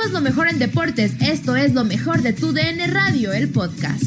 [0.00, 1.12] Somos lo mejor en deportes.
[1.20, 4.02] Esto es lo mejor de tu DN Radio, el podcast.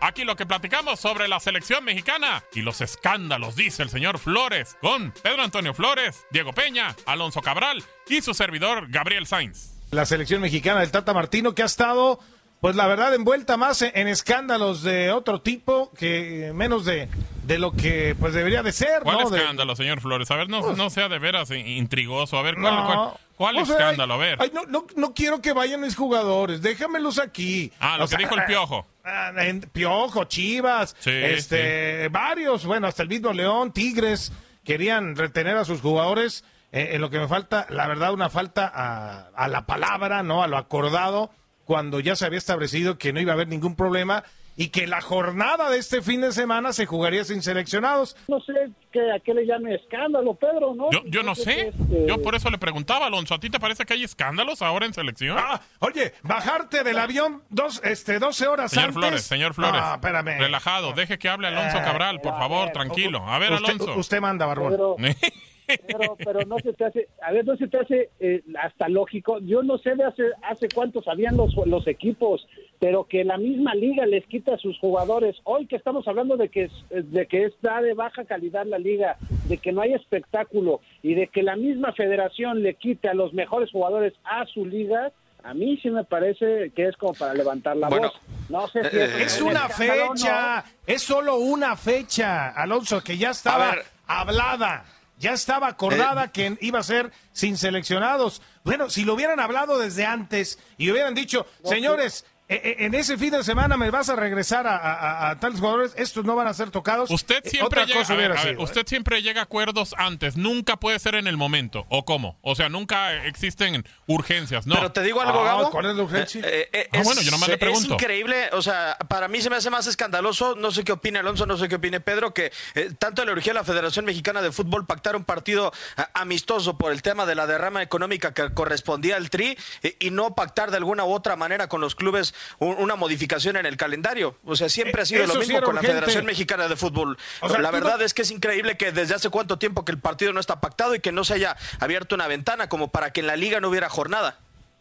[0.00, 4.78] Aquí lo que platicamos sobre la selección mexicana y los escándalos, dice el señor Flores,
[4.80, 9.72] con Pedro Antonio Flores, Diego Peña, Alonso Cabral y su servidor Gabriel Sainz.
[9.90, 12.20] la selección mexicana del Tata Martino, que ha estado,
[12.60, 17.08] pues la verdad, envuelta más en, escándalos de otro tipo que menos de,
[17.44, 19.30] de lo que pues debería de ser, ¿Cuál ¿no?
[19.30, 20.30] De- escándalo, señor Flores?
[20.30, 22.38] A ver, no, no sea de veras intrigoso.
[22.38, 22.86] A ver, ¿cuál, No.
[22.86, 24.14] cuál- cuál O sea, escándalo?
[24.14, 24.38] A ver.
[24.40, 27.72] ay, no, no, no quiero que vayan mis jugadores, déjamelos aquí.
[27.80, 28.86] Ah, lo O que sea, dijo el Piojo.
[29.04, 34.32] ah, en- Piojo, Chivas, Sí, este, varios, bueno, hasta el mismo León, Tigres,
[34.64, 36.44] querían retener a sus jugadores.
[36.72, 40.44] eh, en lo que me falta, la verdad, una falta a, a la palabra, ¿no?
[40.44, 41.32] A lo acordado,
[41.70, 44.24] cuando ya se había establecido que no iba a haber ningún problema
[44.56, 48.16] y que la jornada de este fin de semana se jugaría sin seleccionados.
[48.26, 50.90] no sé que, a qué le llame escándalo, Pedro, ¿no?
[50.90, 51.68] Yo, yo no sé.
[51.68, 54.84] Este, Yo por eso le preguntaba, Alonso, ¿a ti te parece que hay escándalos ahora
[54.84, 55.36] en selección?
[55.38, 59.00] Ah, oye, bajarte del avión dos, este, 12 horas Señor antes.
[59.00, 59.80] Flores, señor Flores.
[59.80, 60.40] Ah, espérame.
[60.40, 63.24] Relajado, deje que hable Alonso Cabral, por favor, tranquilo.
[63.28, 63.94] A ver, usted, Alonso.
[63.96, 64.72] usted manda, Barbón.
[64.72, 64.96] Pedro,
[65.86, 69.38] pero, pero no se te hace, a ver, no se te hace eh, hasta lógico.
[69.40, 72.46] Yo no sé de hace, hace cuánto sabían los, los equipos,
[72.78, 75.36] pero que la misma liga les quita a sus jugadores.
[75.44, 79.16] Hoy que estamos hablando de que, es- de que está de baja calidad la liga,
[79.48, 83.32] de que no hay espectáculo y de que la misma federación le quite a los
[83.32, 87.74] mejores jugadores a su liga, a mí sí me parece que es como para levantar
[87.76, 88.20] la Bueno, voz.
[88.50, 90.12] No sé si eh, Es un una escándalo o no.
[90.14, 93.74] fecha, es solo una fecha, Alonso, que ya estaba
[94.06, 94.84] hablada,
[95.20, 96.30] ya estaba acordada Eh.
[96.32, 98.42] que iba a ser sin seleccionados.
[98.64, 103.44] Bueno, si lo hubieran hablado desde antes y hubieran dicho, señores, en ese fin de
[103.44, 106.54] semana me vas a regresar a, a- a- a tales jugadores, estos no van a
[106.54, 107.10] ser tocados.
[107.10, 108.64] Usted eh, siempre otra llega, cosa a ver, hubiera a ver, sido, ¿eh?
[108.64, 112.38] usted siempre llega a acuerdos antes, nunca puede ser en el momento, ¿o cómo?
[112.42, 114.74] O sea, nunca existen urgencias, ¿no?
[114.74, 115.70] Pero te digo algo, Ah, Gabo.
[115.70, 116.40] ¿cuál es la urgencia?
[116.44, 117.94] Eh, eh, Ah, es- bueno, yo nomás le Es pregunto.
[117.94, 121.46] increíble, o sea, para mí se me hace más escandaloso, no sé qué opine Alonso,
[121.46, 124.50] no sé qué opine Pedro, que eh, tanto le urgía a la Federación Mexicana de
[124.52, 125.72] Fútbol pactar un partido
[126.14, 130.34] amistoso por el tema de la derrama económica que correspondía al TRI eh, y no
[130.34, 134.36] pactar de alguna u otra manera con los clubes un- una modificación en el calendario.
[134.44, 135.80] O sea, siempre Eh, ha sido eso lo mismo con la.
[135.80, 137.18] Federación Mexicana de Fútbol.
[137.40, 139.92] O sea, la verdad no- es que es increíble que desde hace cuánto tiempo que
[139.92, 143.12] el partido no está pactado y que no se haya abierto una ventana como para
[143.12, 144.38] que en la liga no hubiera jornada.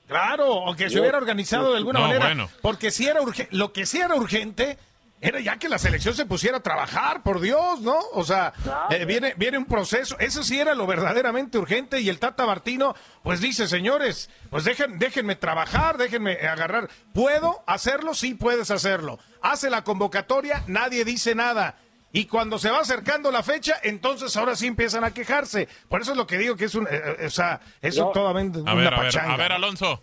[0.07, 2.25] Claro, o que se hubiera organizado de alguna No, manera.
[2.25, 2.49] bueno.
[2.61, 4.77] Porque si era urgente, lo que sí era urgente
[5.21, 7.97] era ya que la selección se pusiera a trabajar, por Dios, ¿no?
[8.13, 8.53] O sea,
[8.89, 10.17] eh, viene, viene un proceso.
[10.19, 11.99] Eso sí era lo verdaderamente urgente.
[11.99, 16.89] Y el Tata Martino, pues dice, señores, pues dejen, déjenme trabajar, déjenme agarrar.
[17.13, 18.13] ¿Puedo hacerlo?
[18.13, 19.19] Sí, puedes hacerlo.
[19.41, 21.75] Hace la convocatoria, nadie dice nada.
[22.11, 25.67] Y cuando se va acercando la fecha, entonces ahora sí empiezan a quejarse.
[25.89, 26.89] Por eso es lo que digo que es un, eh,
[27.19, 28.11] eh, o sea, eso No.
[28.11, 29.33] totalmente a una ver, a ver, pachanga.
[29.33, 30.01] a ver, Alonso.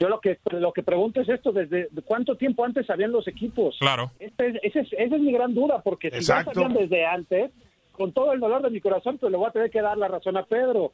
[0.00, 3.76] Yo lo que lo que pregunto es esto, ¿desde cuánto tiempo antes sabían los equipos?
[3.80, 4.12] Claro.
[4.20, 7.50] Este es- ese es- esa es mi gran duda, porque si ya sabían desde antes,
[7.92, 10.06] con todo el dolor de mi corazón, pues le voy a tener que dar la
[10.08, 10.92] razón a Pedro.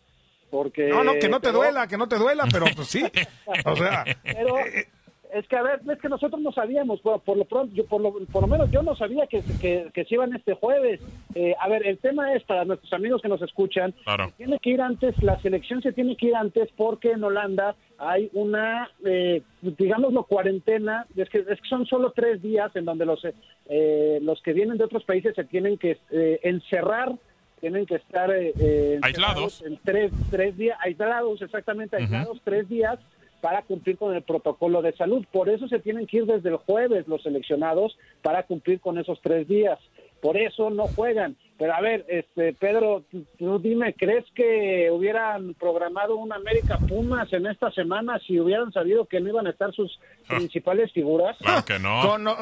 [0.50, 3.02] Porque, No, no, que no te pero- duela, que no te duela, pero pues sí.
[3.66, 4.86] O sea, Pero eh,
[5.34, 8.00] es que a ver, es que nosotros no sabíamos, por, por lo pronto, yo por
[8.00, 11.00] lo, por lo menos yo no sabía que, que, que se iban este jueves.
[11.34, 14.32] Eh, a ver, el tema es para nuestros amigos que nos escuchan, Claro.
[14.36, 18.30] tiene que ir antes, la selección se tiene que ir antes porque en Holanda hay
[18.32, 23.20] una, eh, digámoslo, cuarentena, es que, es que son solo tres días en donde los,
[23.68, 27.12] eh, los que vienen de otros países se tienen que eh, encerrar,
[27.60, 29.62] tienen que estar eh, eh, Aislados.
[29.62, 32.98] en tres, tres días, aislados, exactamente, aislados tres días
[33.44, 35.22] para cumplir con el protocolo de salud.
[35.30, 39.20] Por eso se tienen que ir desde el jueves los seleccionados para cumplir con esos
[39.20, 39.78] tres días.
[40.22, 41.36] Por eso no juegan.
[41.58, 43.04] Pero a ver, este Pedro,
[43.38, 49.04] tú, dime, ¿crees que hubieran programado un América Pumas en esta semana si hubieran sabido
[49.04, 51.36] que no iban a estar sus principales figuras?
[51.36, 52.16] Claro que no.
[52.16, 52.34] No,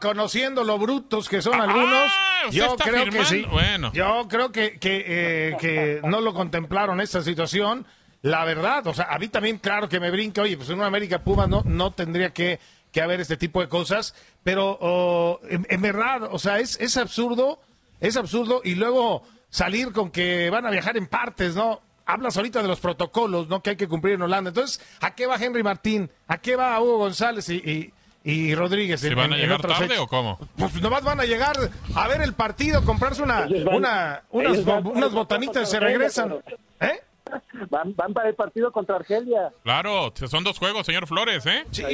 [0.00, 2.10] conociendo lo brutos que son Ah, algunos,
[2.50, 3.44] yo creo que sí.
[3.50, 3.92] Bueno.
[3.92, 7.84] Yo creo que, que, eh, que no lo contemplaron esta situación.
[8.26, 10.86] La verdad, o sea, a mí también, claro que me brinca, oye, pues en una
[10.86, 12.58] América Pumas no, no tendría que,
[12.92, 16.96] que haber este tipo de cosas, pero oh, en, en verdad, o sea, es, es
[16.96, 17.60] absurdo,
[18.00, 21.80] es absurdo, y luego salir con que van a viajar en partes, ¿no?
[22.04, 23.62] Hablas ahorita de los protocolos, ¿no?
[23.62, 24.48] Que hay que cumplir en Holanda.
[24.50, 26.10] Entonces, ¿a qué va Henry Martín?
[26.28, 27.92] ¿A qué va Hugo González y, y,
[28.24, 29.00] y Rodríguez?
[29.00, 30.38] ¿Se van a llegar tarde o cómo?
[30.56, 31.56] Pues nomás van a llegar
[31.94, 35.80] a ver el partido, comprarse una, van- una, unas, ellos van- unas botanitas y se
[35.80, 36.34] regresan.
[36.80, 37.00] ¿Eh?
[37.70, 39.50] Van, van para el partido contra Argelia.
[39.62, 41.64] Claro, son dos juegos, señor Flores, ¿eh?
[41.70, 41.84] Sí,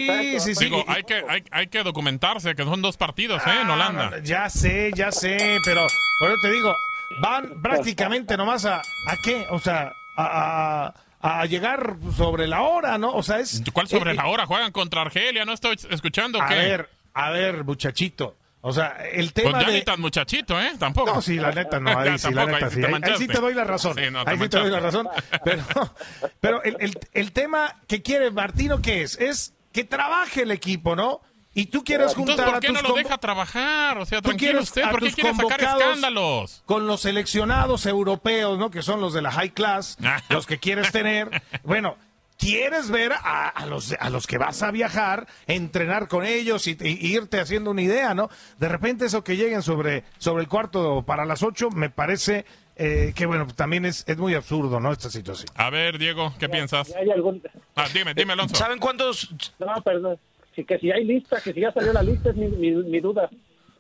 [0.40, 0.64] sí, sí.
[0.64, 3.50] Digo, hay que, hay, hay que documentarse que son dos partidos, ¿eh?
[3.62, 4.12] En Ah, Holanda.
[4.23, 5.81] ya sé, ya sé, pero
[6.20, 6.75] por eso te digo,
[7.20, 9.46] van prácticamente nomás a, ¿a qué?
[9.50, 10.94] O sea, a, a-
[11.25, 13.12] a llegar sobre la hora, ¿no?
[13.14, 13.62] O sea, es...
[13.73, 14.44] ¿Cuál sobre eh, la hora?
[14.44, 16.55] Juegan contra Argelia, ¿no estoy escuchando A qué?
[16.56, 18.35] ver, a ver, muchachito.
[18.64, 19.75] O sea, el Pues tema ya de...
[19.75, 20.73] ni tan muchachito, ¿eh?
[20.79, 21.14] Tampoco.
[21.14, 22.81] No, sí, la neta no, ahí sí, la neta ahí sí.
[22.81, 23.94] te Ahí, ahí sí te doy la razón.
[23.97, 25.09] Sí, no, te ahí sí te doy la razón.
[25.44, 25.62] Pero,
[26.41, 29.19] pero el, el- el tema que quiere Martino, ¿qué es?
[29.19, 31.20] Es que trabaje el equipo, ¿no?
[31.55, 33.99] Y tú quieres juntar Entonces, ¿por a qué tus no lo deja trabajar?
[33.99, 34.82] O sea, tranquilo usted.
[34.85, 36.62] a ¿Por qué quiere sacar escándalos?
[36.64, 38.70] Con los seleccionados europeos, ¿no?
[38.70, 39.99] Que son los de la high class,
[40.31, 41.43] los que quieres tener.
[41.64, 41.97] Bueno,
[42.42, 46.76] quieres ver a, a los, a los que vas a viajar, entrenar con ellos y,
[46.80, 48.28] y irte haciendo una idea, ¿no?
[48.58, 52.44] De repente eso que lleguen sobre, sobre el cuarto para las ocho, me parece
[52.76, 54.92] eh, que, bueno, también es, es muy absurdo, ¿no?
[54.92, 55.48] Esta situación.
[55.54, 56.88] A ver, Diego, ¿qué piensas?
[56.88, 57.42] Si hay algún...
[57.76, 58.56] Ah, dime, dime, Alonso.
[58.56, 59.32] ¿Saben cuántos?
[59.58, 60.18] No, perdón.
[60.56, 63.00] Sí, que si hay lista, que si ya salió la lista es mi, mi, mi
[63.00, 63.30] duda.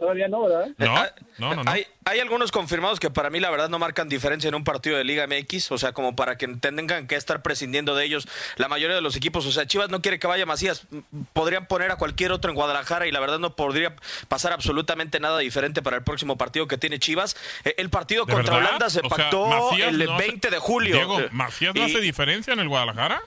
[0.02, 0.66] Todavía no, ¿verdad?
[0.78, 1.70] No, Ah, no, no, no.
[1.70, 4.96] Hay, hay algunos confirmados que para mí la verdad no marcan diferencia en un partido
[4.98, 8.26] de Liga MX, o sea, como para que tengan que estar prescindiendo de ellos
[8.56, 9.46] la mayoría de los equipos.
[9.46, 10.88] O sea, Chivas no quiere que vaya Macías,
[11.32, 13.94] podrían poner a cualquier otro en Guadalajara y la verdad no podría
[14.26, 17.36] pasar absolutamente nada diferente para el próximo partido que tiene Chivas.
[17.64, 18.68] Eh, El partido ¿De contra verdad?
[18.70, 20.94] Holanda se O pactó el no hace- 20 de julio.
[20.96, 23.22] Diego, Eh, ¿Macías no y- hace diferencia en el Guadalajara?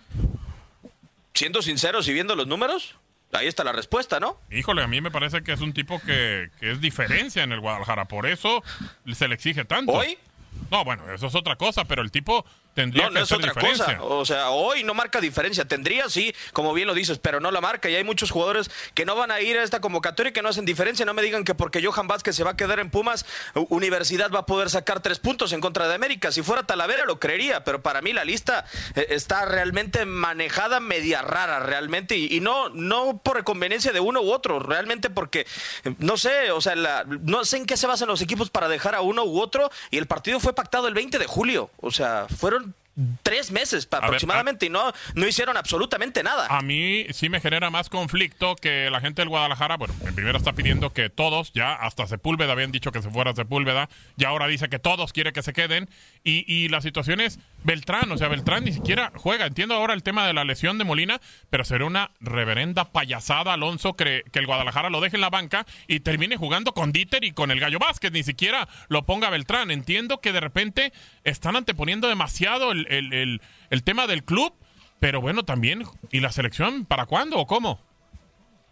[1.34, 2.96] Siendo sinceros y viendo los números,
[3.36, 4.40] ahí está la respuesta, ¿no?
[4.52, 7.60] Híjole, a mí me parece que es un tipo que, que es diferencia en el
[7.60, 8.06] Guadalajara.
[8.06, 8.64] Por eso
[9.12, 9.92] se le exige tanto.
[9.94, 10.18] ¿Hoy?
[10.72, 12.46] No, bueno, eso es otra cosa, pero el tipo
[12.76, 13.98] tendría No, no es otra diferencia.
[13.98, 14.04] cosa.
[14.04, 15.66] O sea, hoy no marca diferencia.
[15.66, 17.90] Tendría, sí, como bien lo dices, pero no la marca.
[17.90, 20.50] Y hay muchos jugadores que no van a ir a esta convocatoria y que no
[20.50, 21.06] hacen diferencia.
[21.06, 23.26] No me digan que porque Johan Vázquez se va a quedar en Pumas,
[23.70, 26.32] Universidad va a poder sacar tres puntos en contra de América.
[26.32, 31.22] Si fuera Talavera lo creería, pero para mí la lista eh, está realmente manejada media
[31.22, 32.18] rara, realmente.
[32.18, 35.48] Y, y no, no por conveniencia de uno u otro, realmente porque,
[35.86, 38.68] eh, no sé, o sea, la- no sé en qué se basan los equipos para
[38.68, 39.72] dejar a uno u otro.
[39.92, 41.70] Y el partido fue pactado el 20 de julio.
[41.80, 42.65] O sea, fueron
[43.24, 46.48] tres meses ver, aproximadamente y no, no hicieron absolutamente nada.
[46.50, 50.38] A mí sí me genera más conflicto que la gente del Guadalajara, bueno, en primera
[50.38, 54.48] está pidiendo que todos, ya hasta Sepúlveda habían dicho que se fuera Sepúlveda, y ahora
[54.48, 55.90] dice que todos quiere que se queden,
[56.24, 60.04] y, y la situación es Beltrán, o sea, Beltrán ni siquiera juega, entiendo ahora el
[60.04, 64.46] tema de la lesión de Molina, pero sería una reverenda payasada, Alonso, que, que el
[64.46, 67.80] Guadalajara lo deje en la banca y termine jugando con Dieter y con el Gallo
[67.80, 70.94] Vázquez, ni siquiera lo ponga Beltrán, entiendo que de repente
[71.26, 74.54] están anteponiendo demasiado el, el- el- tema del club,
[75.00, 77.80] pero bueno, también, ¿y la selección para cuándo o cómo?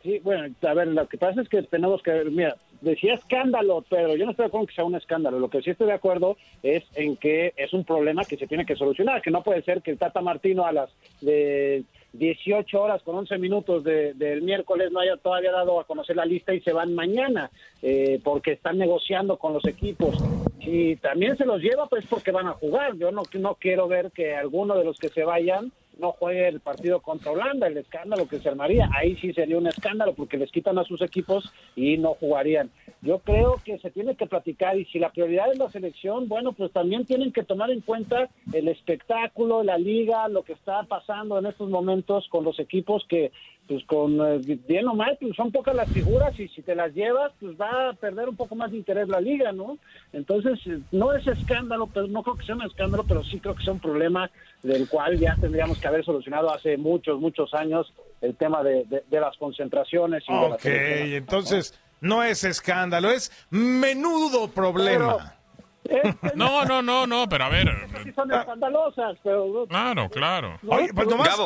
[0.01, 4.15] Sí, bueno, a ver, lo que pasa es que tenemos que, mira, decía escándalo, pero
[4.17, 5.39] yo no estoy de acuerdo que sea un escándalo.
[5.39, 8.65] Lo que sí estoy de acuerdo es en que es un problema que se tiene
[8.65, 10.89] que solucionar, que no puede ser que el Tata Martino a las
[11.22, 16.17] de 18 horas con 11 minutos de- del miércoles no haya todavía dado a conocer
[16.17, 17.50] la lista y se van mañana,
[17.81, 20.17] eh, porque están negociando con los equipos.
[20.65, 22.96] Y también se los lleva pues porque van a jugar.
[22.98, 26.60] Yo no, no quiero ver que alguno de los que se vayan no juegue el
[26.60, 28.89] partido contra Holanda, el escándalo que se armaría.
[28.96, 32.72] Ahí sí sería un escándalo porque les quitan a sus equipos y no jugarían.
[33.01, 36.53] Yo creo que se tiene que platicar y si la prioridad es la selección, bueno,
[36.53, 41.38] pues también tienen que tomar en cuenta el espectáculo, la liga, lo que está pasando
[41.38, 43.32] en estos momentos con los equipos que
[43.67, 46.93] pues con eh, bien o mal, pues son pocas las figuras y si te las
[46.93, 49.77] llevas, pues va a perder un poco más de interés la liga, ¿no?
[50.12, 53.55] Entonces, eh, no es escándalo, pero no creo que sea un escándalo, pero sí creo
[53.55, 54.29] que sea un problema
[54.62, 59.20] del cual ya tendríamos que haber solucionado hace muchos, muchos años el tema de, de,
[59.20, 60.24] las concentraciones.
[60.27, 65.36] Y ok, entonces no es escándalo, es menudo problema.
[66.36, 67.68] No, no, no, no, pero a ver.
[68.16, 69.66] son escandalosas, pero.
[69.68, 70.60] Claro, claro.
[70.68, 71.38] Oye, pues nomás,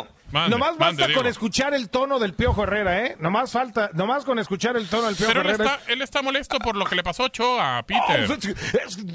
[0.49, 3.15] nomás basta con escuchar el tono del Piojo Herrera, ¿eh?
[3.19, 5.63] Nomás falta, nomás con escuchar el tono del Piojo pero Herrera.
[5.63, 8.27] Él está, él está molesto por lo que le pasó a Ochoa, a Peter.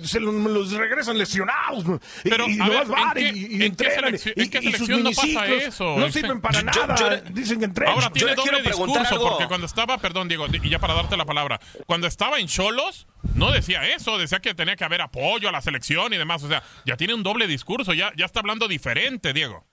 [0.04, 1.84] se los regresan lesionados.
[2.24, 5.10] Pero, y, a ver, van ¿en y, qué, ¿en qué selección, ¿en qué selección no
[5.10, 5.96] pasa eso?
[5.96, 7.20] No sirven para nada.
[7.30, 7.94] Dicen que entrenan.
[7.94, 11.60] Ahora tiene doble discurso, porque cuando estaba, perdón, Diego, y ya para darte la palabra,
[11.86, 15.60] cuando estaba en Cholos, no decía eso, decía que tenía que haber apoyo a la
[15.60, 16.42] selección y demás.
[16.42, 19.64] O sea, ya tiene un doble discurso, ya, ya está hablando diferente, Diego.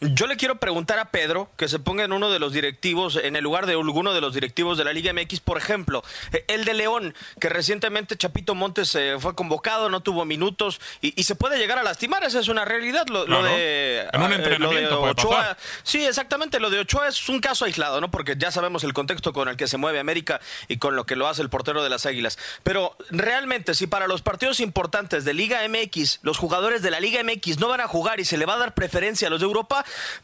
[0.00, 3.36] Yo le quiero preguntar a Pedro que se ponga en uno de los directivos, en
[3.36, 6.64] el lugar de alguno de los directivos de la Liga MX, por ejemplo, eh, el
[6.64, 11.58] de León, que recientemente Chapito Montes eh, fue convocado, no tuvo minutos y, se puede
[11.58, 13.06] llegar a lastimar, esa es una realidad.
[13.08, 18.00] Lo, de, en un entrenamiento Ochoa, sí, exactamente, lo de Ochoa es un caso aislado,
[18.00, 18.10] ¿no?
[18.10, 21.16] Porque ya sabemos el contexto con el que se mueve América y con lo que
[21.16, 22.38] lo hace el portero de las Águilas.
[22.62, 27.22] Pero realmente, si para los partidos importantes de Liga MX, los jugadores de la Liga
[27.22, 29.46] MX no van a jugar y se le va a dar preferencia a los de
[29.46, 29.79] Europa,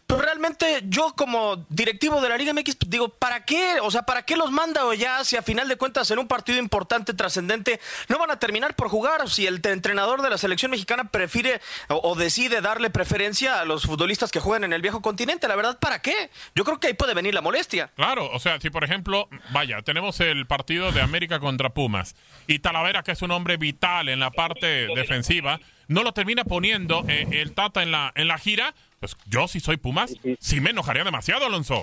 [0.06, 3.80] pero realmente yo como directivo de la Liga MX pues, digo, ¿para qué?
[3.82, 6.28] O sea, ¿para qué los manda o ya si a final de cuentas en un
[6.28, 9.28] partido importante, trascendente, no van a terminar por jugar?
[9.28, 14.30] Si el entrenador de la selección mexicana prefiere o, decide darle preferencia a los futbolistas
[14.30, 16.30] que juegan en el viejo continente, la verdad, ¿para qué?
[16.54, 17.90] Yo creo que ahí puede venir la molestia.
[17.96, 22.14] Claro, o sea, si por ejemplo, vaya, tenemos el partido de América contra Pumas
[22.46, 27.04] y Talavera, que es un hombre vital en la parte defensiva, no lo termina poniendo
[27.08, 30.71] eh, el Tata en la, en la gira, pues yo si soy Pumas, sí me
[30.71, 31.83] enojaría demasiado, Alonso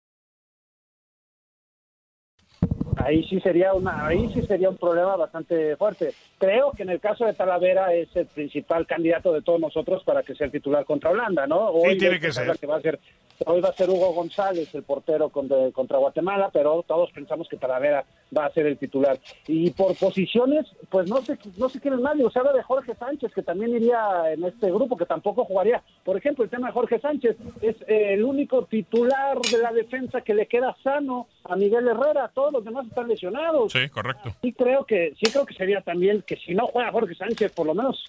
[3.03, 6.13] Ahí sí sería una ahí sí sería un problema bastante fuerte.
[6.37, 10.23] Creo que en el caso de Talavera es el principal candidato de todos nosotros para
[10.23, 11.69] que sea el titular contra Holanda, ¿no?
[11.69, 12.47] Hoy sí, tiene que ser.
[12.49, 12.99] va a ser.
[13.45, 18.05] Hoy va a ser Hugo González, el portero contra, Guatemala, pero todos pensamos que Talavera
[18.37, 19.17] va a ser el titular.
[19.47, 22.23] Y por posiciones, pues no sé, no sé quién es nadie.
[22.23, 25.81] O sea, de Jorge Sánchez, que también iría en este grupo, que tampoco jugaría.
[26.03, 30.35] Por ejemplo, el tema de Jorge Sánchez es el único titular de la defensa que
[30.35, 32.29] le queda sano a Miguel Herrera.
[32.33, 33.71] Todos los demás están lesionados.
[33.71, 34.33] Sí, correcto.
[34.41, 37.65] Sí creo que, sí creo que sería también que si no juega Jorge Sánchez, por
[37.65, 38.03] lo menos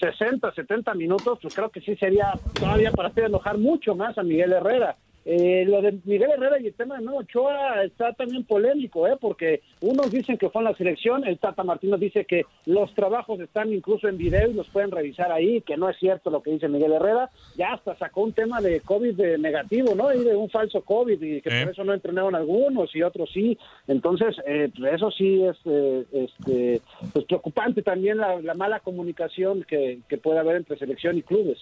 [0.00, 4.22] 60, 70 minutos, pues creo que sí sería todavía para hacer enojar mucho más a
[4.22, 4.96] Miguel Herrera.
[5.30, 9.18] Eh, lo de Miguel Herrera y el tema de Memo Ochoa está también polémico, ¿eh?
[9.20, 13.38] porque unos dicen que fue en la selección, el Tata Martínez dice que los trabajos
[13.38, 16.52] están incluso en video y los pueden revisar ahí, que no es cierto lo que
[16.52, 20.14] dice Miguel Herrera, ya hasta sacó un tema de COVID de negativo, ¿no?
[20.14, 23.58] Y de un falso COVID y que por eso no entrenaron algunos y otros sí,
[23.86, 26.80] entonces eh, eso sí es eh, este,
[27.12, 31.58] pues preocupante también la, la mala comunicación que, que puede haber entre selección y clubes.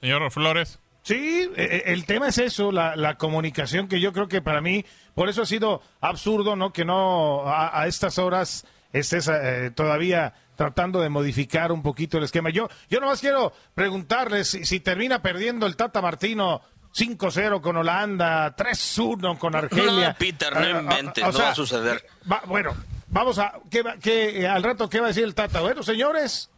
[0.00, 0.78] Señor Flores.
[1.02, 4.84] Sí, e, e, el tema es eso, la, comunicación que yo creo que para mí,
[5.14, 6.72] por eso ha sido absurdo, ¿no?
[6.72, 12.50] Que no a, estas horas estés eh, todavía tratando de modificar un poquito el esquema.
[12.50, 16.60] Yo, yo nomás quiero preguntarles si, termina perdiendo el Tata Martino
[16.94, 20.08] 5-0 con Holanda, 3-1 con Argelia.
[20.08, 22.04] No, Peter, no eh, inventes, no va a suceder.
[22.46, 22.76] bueno,
[23.08, 25.62] vamos a, ¿qué, qué, al rato, ¿qué va a decir el Tata?
[25.62, 26.50] Bueno, señores,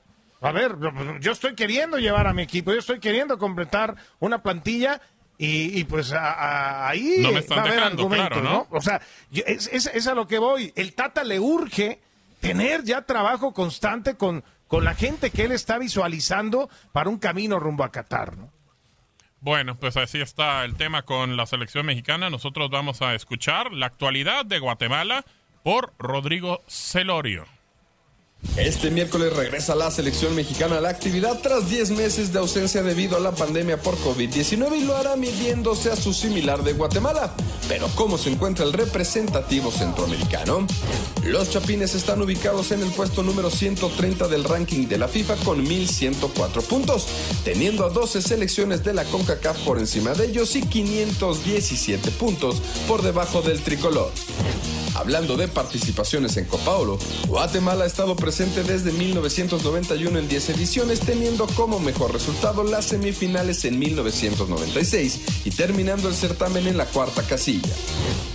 [0.42, 0.76] a ver,
[1.20, 5.00] yo estoy queriendo llevar a mi equipo, yo estoy queriendo completar una plantilla
[5.38, 8.66] y, pues ahí no me va a haber argumentos, ¿no?
[8.70, 9.00] O sea,
[9.32, 10.72] es, es, a lo que voy.
[10.76, 12.00] El Tata le urge
[12.40, 17.58] tener ya trabajo constante con, con la gente que él está visualizando para un camino
[17.58, 18.52] rumbo a Qatar, ¿no?
[19.40, 22.30] Bueno, pues así está el tema con la selección mexicana.
[22.30, 25.24] Nosotros vamos a escuchar la actualidad de Guatemala
[25.64, 27.46] por Rodrigo Celorio.
[28.56, 33.16] Este miércoles regresa la selección mexicana a la actividad tras 10 meses de ausencia debido
[33.16, 37.32] a la pandemia por COVID-19 y lo hará midiéndose a su similar de Guatemala.
[37.66, 40.66] Pero ¿cómo se encuentra el representativo centroamericano?
[41.24, 45.64] Los Chapines están ubicados en el puesto número 130 del ranking de la FIFA con
[45.64, 47.06] 1.104 puntos,
[47.44, 53.00] teniendo a 12 selecciones de la CONCACAF por encima de ellos y 517 puntos por
[53.00, 54.12] debajo del tricolor.
[54.94, 61.00] Hablando de participaciones en Copa Oro, Guatemala ha estado presente desde 1991 en 10 ediciones,
[61.00, 67.22] teniendo como mejor resultado las semifinales en 1996 y terminando el certamen en la cuarta
[67.22, 67.72] casilla.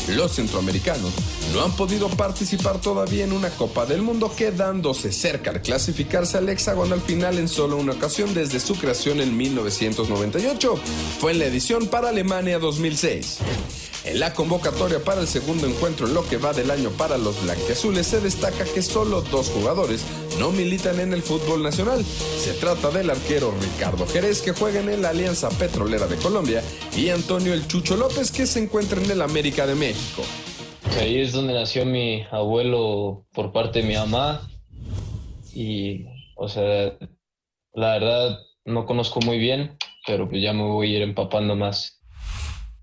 [0.09, 1.11] Los centroamericanos
[1.53, 6.49] no han podido participar todavía en una Copa del Mundo, quedándose cerca de clasificarse al
[6.49, 10.75] hexagonal final en solo una ocasión desde su creación en 1998.
[11.19, 13.39] Fue en la edición para Alemania 2006.
[14.07, 17.43] En la convocatoria para el segundo encuentro en lo que va del año para los
[17.43, 20.05] blanqueazules se destaca que solo dos jugadores
[20.39, 22.05] no militan en el fútbol nacional.
[22.05, 26.63] Se trata del arquero Ricardo Jerez que juega en la Alianza Petrolera de Colombia
[26.95, 30.21] y Antonio El Chucho López que se encuentra en el América de México.
[31.01, 34.49] Ahí es donde nació mi abuelo por parte de mi mamá
[35.53, 36.05] y,
[36.37, 36.97] o sea,
[37.73, 41.96] la verdad no conozco muy bien, pero pues ya me voy a ir empapando más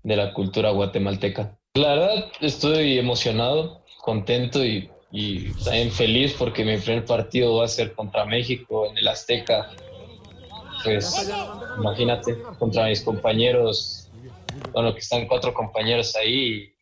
[0.05, 1.57] de la cultura guatemalteca.
[1.73, 4.89] La verdad, estoy emocionado, contento y,
[5.63, 9.71] también feliz porque mi primer partido va a ser contra México en el Azteca.
[10.83, 11.31] Pues
[11.77, 14.09] imagínate, contra mis compañeros,
[14.73, 16.73] bueno, que están cuatro compañeros ahí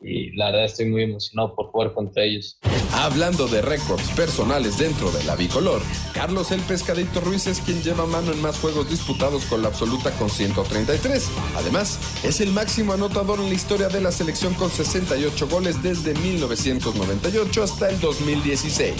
[0.00, 2.58] y la verdad estoy muy emocionado por jugar contra ellos.
[2.96, 5.82] Hablando de récords personales dentro de la bicolor,
[6.14, 10.12] Carlos el Pescadito Ruiz es quien lleva mano en más juegos disputados con la absoluta
[10.12, 11.28] con 133.
[11.56, 16.14] Además, es el máximo anotador en la historia de la selección con 68 goles desde
[16.14, 18.94] 1998 hasta el 2016.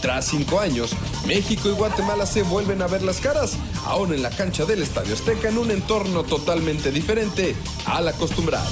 [0.00, 0.92] Tras cinco años,
[1.26, 5.14] México y Guatemala se vuelven a ver las caras, aún en la cancha del Estadio
[5.14, 8.68] Azteca en un entorno totalmente diferente al acostumbrado.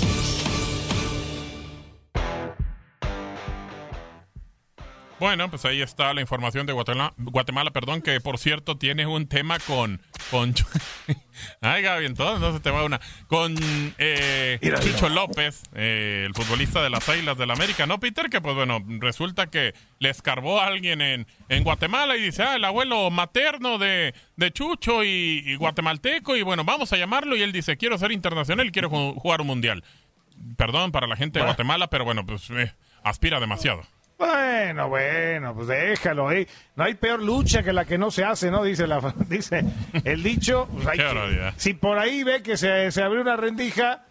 [5.23, 9.29] Bueno, pues ahí está la información de Guatemala, Guatemala perdón, que por cierto tiene un
[9.29, 10.03] tema con...
[10.33, 10.53] con
[11.61, 13.01] Ay, Gaby, entonces no se te va una.
[13.29, 13.55] Con
[13.99, 18.29] eh, Chucho López, eh, el futbolista de las Águilas del la América, ¿no, Peter?
[18.31, 22.57] Que pues bueno, resulta que le escarbó a alguien en, en Guatemala y dice, ah,
[22.57, 27.37] el abuelo materno de, de Chucho y, guatemalteco, y bueno, vamos a llamarlo.
[27.37, 29.85] Y él dice, quiero ser internacional y quiero jugar un mundial.
[30.57, 33.85] Perdón para la gente de Guatemala, pero bueno, pues eh, aspira demasiado.
[34.23, 36.47] Bueno, bueno, pues déjalo ahí.
[36.77, 38.63] No hay peor lucha que la que no se hace, ¿no?
[38.63, 39.65] Dice la dice
[40.05, 40.69] el dicho.
[40.73, 41.01] Pues
[41.57, 44.05] si por ahí ve que se, se abrió una rendija,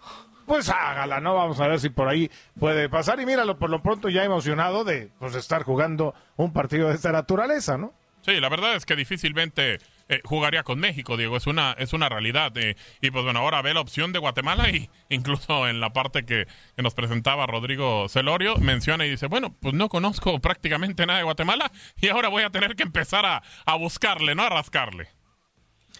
[0.45, 1.35] pues hágala, ¿no?
[1.35, 3.21] Vamos a ver si por ahí puede pasar.
[3.21, 7.13] Y míralo, por lo pronto ya emocionado de pues, estar jugando un partido de esta
[7.13, 7.93] naturaleza, ¿no?
[8.21, 9.79] Sí, la verdad es que difícilmente
[10.11, 12.51] eh, jugaría con México, Diego, es una, es una realidad.
[12.57, 16.25] Eh, y pues bueno, ahora ve la opción de Guatemala y incluso en la parte
[16.25, 21.19] que, que, nos presentaba Rodrigo Celorio, menciona y dice, bueno, pues no conozco prácticamente nada
[21.19, 24.43] de Guatemala y ahora voy a tener que empezar a, a buscarle, ¿no?
[24.43, 25.20] A rascarle.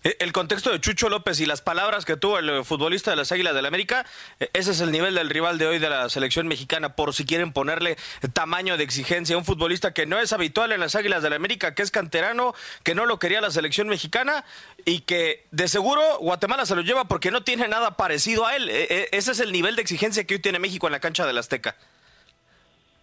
[0.04, 3.18] Eh, el contexto de Chucho López y las palabras que tuvo el eh, futbolista de
[3.18, 4.06] las Águilas del la América,
[4.40, 7.26] eh, ese es el nivel del rival de hoy de la selección mexicana, por si
[7.26, 7.98] quieren ponerle
[8.34, 9.38] tamaño de exigencia.
[9.38, 12.54] Un futbolista que no es habitual en las Águilas del la América, que es canterano,
[12.84, 14.44] que no lo quería la selección mexicana
[14.86, 18.70] y que de seguro Guatemala se lo lleva porque no tiene nada parecido a él.
[18.70, 21.78] Ese es el nivel de exigencia que hoy tiene México en la cancha del Azteca.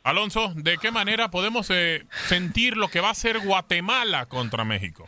[0.02, 1.68] Alonso, ¿de qué manera podemos
[2.26, 5.06] sentir lo que va a ser Guatemala contra México?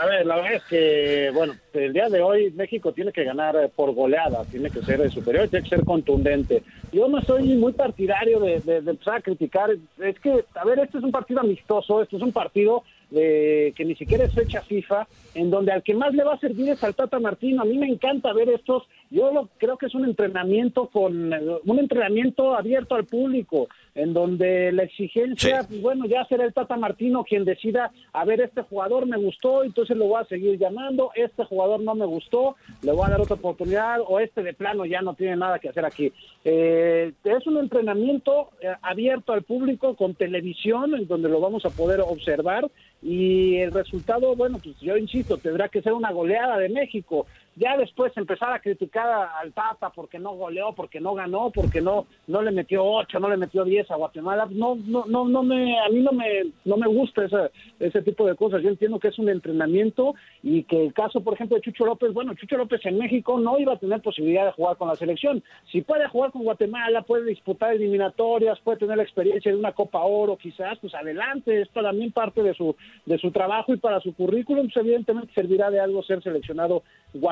[0.00, 3.54] A ver, la verdad es que, bueno, el día de hoy México tiene que ganar
[3.56, 6.62] eh, por goleada, tiene que ser superior, tiene que ser contundente.
[6.90, 9.68] Yo no soy muy partidario de, de, empezar a criticar.
[9.98, 13.84] Es que, a ver, este es un partido amistoso, este es un partido de, que
[13.84, 16.82] ni siquiera es fecha FIFA, en donde al que más le va a servir es
[16.82, 17.60] al Tata Martino.
[17.60, 21.78] A mí me encanta ver estos, yo lo, creo que es un entrenamiento con un
[21.78, 27.24] entrenamiento abierto al público, en donde la exigencia, pues, bueno, ya será el Tata Martino
[27.24, 31.44] quien decida, a ver, este jugador me gustó, entonces lo voy a seguir llamando, este
[31.44, 35.02] jugador no me gustó, le voy a dar otra oportunidad, o este de plano ya
[35.02, 36.12] no tiene nada que hacer aquí.
[36.44, 41.70] Eh, es un entrenamiento eh, abierto al público con televisión, en donde lo vamos a
[41.70, 42.70] poder observar,
[43.02, 47.26] y el resultado, bueno, pues yo insisto, tendrá que ser una goleada de México.
[47.56, 52.06] Ya después empezar a criticar al Tata porque no goleó, porque no ganó, porque no
[52.26, 54.46] no le metió ocho, no le metió diez a Guatemala.
[54.50, 58.24] No, no, no, no me, a mí no me, no me gusta ese, ese tipo
[58.24, 58.62] de cosas.
[58.62, 62.12] Yo entiendo que es un entrenamiento y que el caso, por ejemplo, de Chucho López,
[62.12, 65.42] bueno, Chucho López en México no iba a tener posibilidad de jugar con la selección.
[65.70, 70.00] Si puede jugar con Guatemala, puede disputar eliminatorias, puede tener la experiencia de una Copa
[70.00, 71.62] Oro, quizás, pues adelante.
[71.62, 75.70] Es también parte de su, de su trabajo y para su currículum, pues evidentemente servirá
[75.70, 76.82] de algo ser seleccionado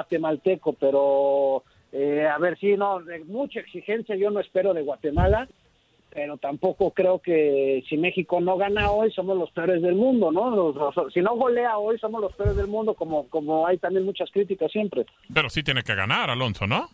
[0.09, 5.49] guatemalteco, pero eh, a ver si no, de mucha exigencia yo no espero de Guatemala,
[6.11, 10.73] pero tampoco creo que si México no gana hoy somos los peores del mundo, ¿no?
[11.13, 14.73] si no golea hoy somos los peores del mundo, como, como hay también muchas críticas
[14.73, 15.05] siempre.
[15.33, 16.89] Pero sí tiene que ganar, Alonso, ¿no?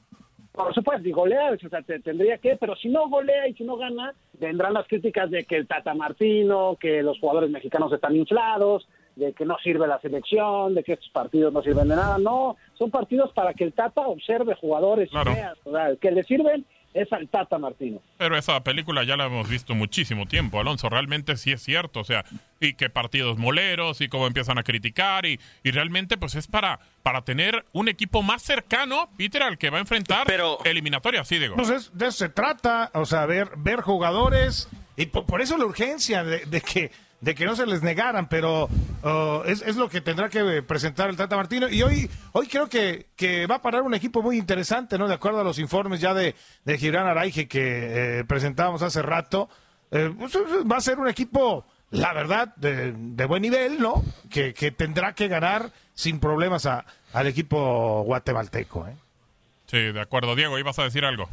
[0.52, 3.76] Por supuesto, y golea, o sea, tendría que, pero si no golea y si no
[3.76, 8.86] gana, vendrán las críticas de que el Tata Martino, que los jugadores mexicanos están inflados,
[9.16, 12.18] de que no sirve la selección, de que estos partidos no sirven de nada.
[12.18, 16.22] No, son partidos para que el Tata observe jugadores y vea, o sea, que le
[16.22, 18.00] sirven es al Tata Martino.
[18.16, 20.88] Pero esa película ya la hemos visto muchísimo tiempo, Alonso.
[20.88, 22.00] Realmente sí es cierto.
[22.00, 22.24] O sea,
[22.60, 25.26] y que partidos moleros y cómo empiezan a criticar.
[25.26, 29.70] Y, y realmente, pues es para, para tener un equipo más cercano, Peter, al que
[29.70, 30.58] va a enfrentar Pero...
[30.64, 31.56] eliminatoria, sí, digo.
[31.56, 32.92] Pues de eso se trata.
[32.94, 34.68] O sea, ver, ver jugadores.
[34.96, 36.90] Y por, eso la urgencia de que
[37.24, 41.16] de que no se les negaran, pero uh, es, lo que tendrá que presentar el
[41.16, 41.68] Tata Martino.
[41.70, 45.08] Y hoy, hoy creo que, que va a parar un equipo muy interesante, ¿no?
[45.08, 49.48] De acuerdo a los informes ya de, de Araige que eh, presentábamos hace rato.
[49.90, 50.36] Eh, pues,
[50.70, 54.04] va a ser un equipo, la verdad, de, de buen nivel, ¿no?
[54.28, 58.96] Que, que, tendrá que ganar sin problemas a, al equipo guatemalteco, ¿eh?
[59.66, 60.36] Sí, de acuerdo.
[60.36, 61.30] Diego, ibas a decir algo.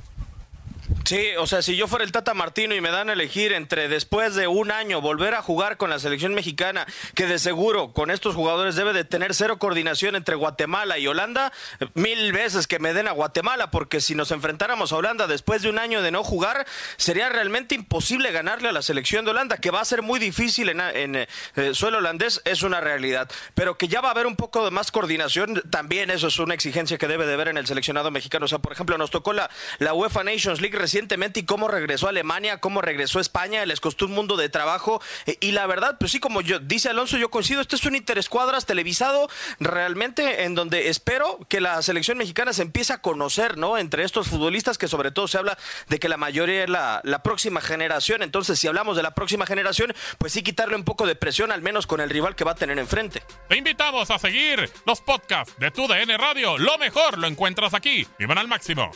[1.05, 3.89] Sí, o sea, si yo fuera el Tata Martino y me dan a elegir entre
[3.89, 6.85] después de un año volver a jugar con la selección mexicana,
[7.15, 11.51] que de seguro con estos jugadores debe de tener cero coordinación entre Guatemala y Holanda,
[11.95, 15.69] mil veces que me den a Guatemala, porque si nos enfrentáramos a Holanda después de
[15.69, 16.65] un año de no jugar,
[16.97, 20.69] sería realmente imposible ganarle a la selección de Holanda, que va a ser muy difícil
[20.69, 21.27] en, eh,
[21.73, 24.91] suelo holandés, es una realidad, pero que ya va a haber un poco de más
[24.91, 28.45] coordinación, también eso es una exigencia que debe de ver en el seleccionado mexicano.
[28.45, 32.07] O sea, por ejemplo, nos tocó la, la UEFA Nations League recientemente y cómo regresó
[32.07, 35.01] a Alemania, cómo regresó a España, les costó un mundo de trabajo.
[35.25, 37.95] Eh, y la verdad, pues sí, como yo dice Alonso, yo coincido, este es un
[37.95, 39.29] interescuadras televisado
[39.61, 43.77] realmente en donde espero que la selección mexicana se empiece a conocer, ¿no?
[43.77, 47.23] Entre estos futbolistas que sobre todo se habla de que la mayoría es la, la
[47.23, 48.21] próxima generación.
[48.21, 51.61] Entonces, si hablamos de la próxima generación, pues sí quitarle un poco de presión, al
[51.61, 53.23] menos con el rival que va a tener enfrente.
[53.47, 56.57] Te invitamos a seguir los podcasts de tu DN Radio.
[56.57, 58.05] Lo mejor lo encuentras aquí.
[58.19, 58.91] Vivan al máximo.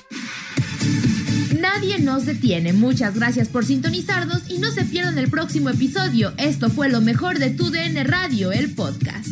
[1.59, 2.73] Nadie nos detiene.
[2.73, 6.33] Muchas gracias por sintonizarnos y no se pierdan el próximo episodio.
[6.37, 9.27] Esto fue lo mejor de Tu DN Radio, el podcast.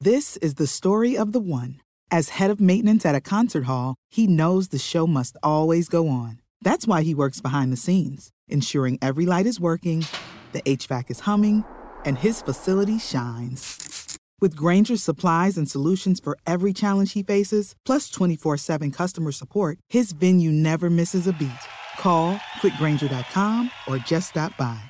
[0.00, 1.80] This is the story of the one.
[2.10, 6.08] As head of maintenance at a concert hall, he knows the show must always go
[6.08, 6.40] on.
[6.60, 10.04] That's why he works behind the scenes, ensuring every light is working,
[10.52, 11.64] the HVAC is humming,
[12.04, 13.93] and his facility shines.
[14.40, 19.78] With Granger's supplies and solutions for every challenge he faces, plus 24 7 customer support,
[19.88, 21.50] his venue never misses a beat.
[21.98, 24.80] Call quickgranger.com or just stop by.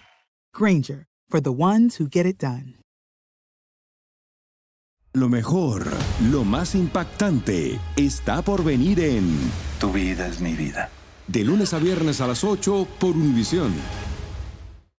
[0.55, 2.75] Granger, for the ones who get it done.
[5.17, 5.85] Lo mejor,
[6.33, 9.39] lo más impactante, está por venir en
[9.79, 10.91] Tu vida es mi vida.
[11.29, 13.73] De lunes a viernes a las 8 por Univisión.